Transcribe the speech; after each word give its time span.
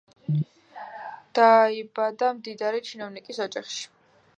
დაიბადა 1.41 2.33
მდიდარი 2.41 2.87
ჩინოვნიკის 2.91 3.49
ოჯახში. 3.49 3.91